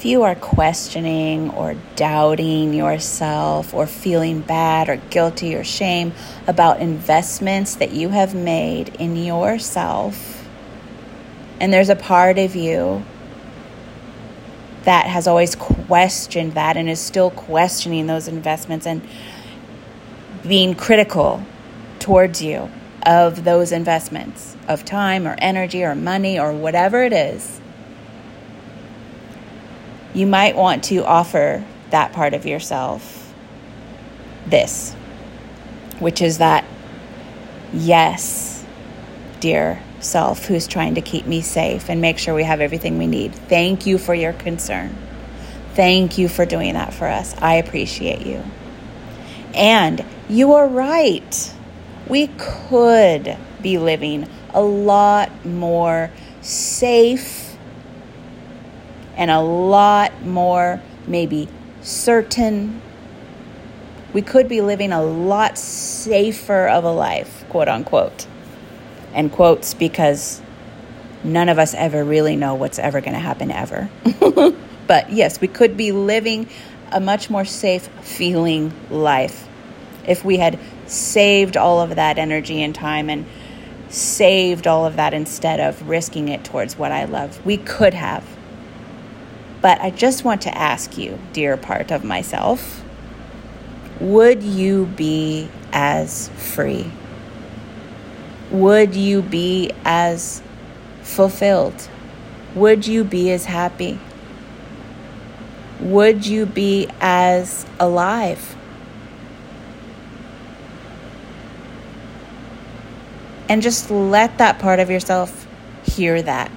[0.00, 6.14] If you are questioning or doubting yourself or feeling bad or guilty or shame
[6.46, 10.48] about investments that you have made in yourself,
[11.60, 13.04] and there's a part of you
[14.84, 19.06] that has always questioned that and is still questioning those investments and
[20.48, 21.44] being critical
[21.98, 22.70] towards you
[23.04, 27.60] of those investments of time or energy or money or whatever it is
[30.14, 33.32] you might want to offer that part of yourself
[34.46, 34.92] this,
[35.98, 36.64] which is that,
[37.72, 38.64] yes,
[39.40, 43.06] dear self who's trying to keep me safe and make sure we have everything we
[43.06, 43.34] need.
[43.34, 44.96] Thank you for your concern.
[45.74, 47.34] Thank you for doing that for us.
[47.38, 48.42] I appreciate you.
[49.54, 51.54] And you are right.
[52.08, 57.39] We could be living a lot more safe
[59.20, 61.46] and a lot more maybe
[61.82, 62.80] certain.
[64.14, 68.26] We could be living a lot safer of a life, quote unquote.
[69.12, 70.40] And quotes because
[71.22, 73.90] none of us ever really know what's ever going to happen ever.
[74.86, 76.48] but yes, we could be living
[76.90, 79.46] a much more safe feeling life
[80.06, 83.26] if we had saved all of that energy and time and
[83.90, 87.44] saved all of that instead of risking it towards what I love.
[87.44, 88.24] We could have.
[89.60, 92.82] But I just want to ask you, dear part of myself,
[94.00, 96.90] would you be as free?
[98.50, 100.42] Would you be as
[101.02, 101.88] fulfilled?
[102.54, 103.98] Would you be as happy?
[105.80, 108.56] Would you be as alive?
[113.48, 115.46] And just let that part of yourself
[115.84, 116.50] hear that.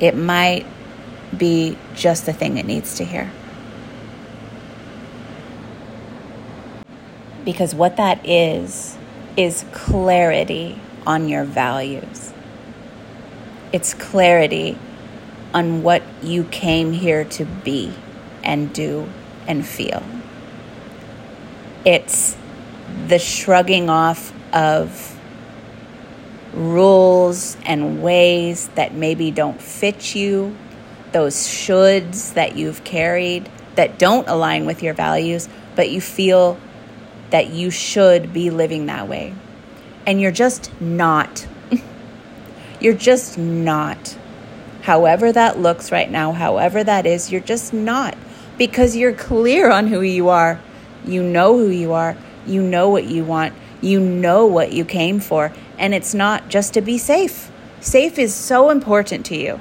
[0.00, 0.66] It might
[1.36, 3.30] be just the thing it needs to hear.
[7.44, 8.96] Because what that is,
[9.36, 12.32] is clarity on your values.
[13.72, 14.78] It's clarity
[15.54, 17.94] on what you came here to be
[18.42, 19.08] and do
[19.46, 20.02] and feel.
[21.84, 22.36] It's
[23.06, 25.19] the shrugging off of
[26.52, 30.56] rules and ways that maybe don't fit you,
[31.12, 36.58] those shoulds that you've carried that don't align with your values, but you feel
[37.30, 39.34] that you should be living that way.
[40.06, 41.46] And you're just not.
[42.80, 44.16] you're just not.
[44.82, 48.16] However, that looks right now, however, that is, you're just not
[48.58, 50.60] because you're clear on who you are.
[51.04, 52.16] You know who you are.
[52.46, 53.54] You know what you want.
[53.80, 57.50] You know what you came for and it's not just to be safe.
[57.80, 59.58] Safe is so important to you.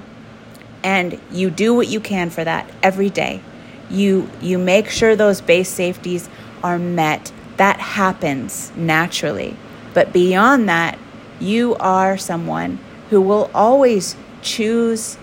[0.84, 3.42] And you do what you can for that every day.
[3.90, 6.30] You you make sure those base safeties
[6.64, 7.32] are met.
[7.58, 9.56] That happens naturally.
[9.94, 10.98] But beyond that,
[11.40, 12.80] you are someone
[13.10, 15.18] who will always choose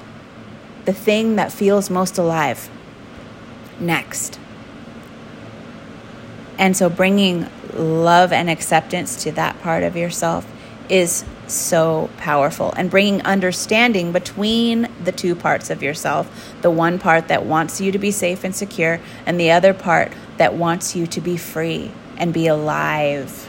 [0.85, 2.69] the thing that feels most alive
[3.79, 4.39] next.
[6.59, 7.49] And so bringing
[7.79, 10.51] love and acceptance to that part of yourself
[10.89, 17.29] is so powerful and bringing understanding between the two parts of yourself the one part
[17.29, 21.07] that wants you to be safe and secure, and the other part that wants you
[21.07, 23.49] to be free and be alive.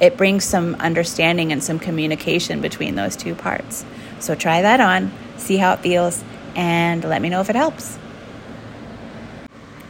[0.00, 3.84] It brings some understanding and some communication between those two parts.
[4.18, 6.22] So try that on, see how it feels,
[6.54, 7.98] and let me know if it helps.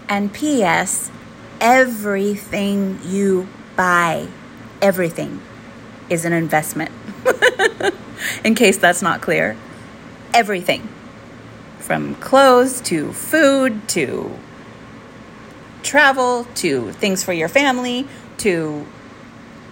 [0.08, 1.10] And P.S.
[1.60, 4.28] Everything you buy,
[4.82, 5.40] everything
[6.10, 6.90] is an investment.
[8.44, 9.56] In case that's not clear,
[10.32, 10.88] everything
[11.78, 14.30] from clothes to food to
[15.82, 18.06] travel to things for your family
[18.38, 18.84] to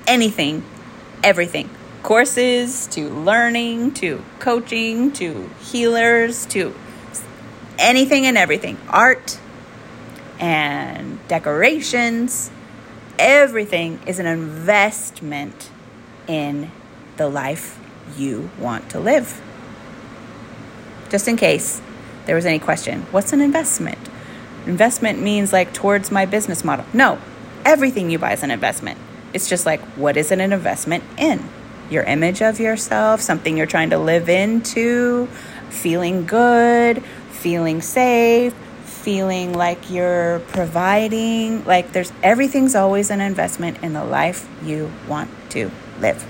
[0.06, 0.62] anything,
[1.22, 1.68] everything.
[2.02, 6.74] Courses to learning to coaching to healers to
[7.78, 8.78] anything and everything.
[8.88, 9.38] Art
[10.44, 12.50] and decorations
[13.18, 15.70] everything is an investment
[16.28, 16.70] in
[17.16, 17.80] the life
[18.18, 19.40] you want to live.
[21.08, 21.80] Just in case
[22.26, 23.98] there was any question, what's an investment?
[24.66, 26.84] Investment means like towards my business model.
[26.92, 27.18] No,
[27.64, 28.98] everything you buy is an investment.
[29.32, 31.42] It's just like, what is it an investment in?
[31.88, 35.26] Your image of yourself, something you're trying to live into,
[35.70, 38.54] feeling good, feeling safe,
[39.04, 41.64] feeling like you're providing.
[41.64, 45.70] Like there's everything's always an investment in the life you want to
[46.00, 46.24] live.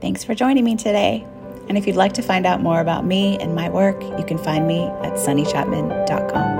[0.00, 1.26] Thanks for joining me today.
[1.68, 4.38] And if you'd like to find out more about me and my work, you can
[4.38, 6.51] find me at sunnychapman.com.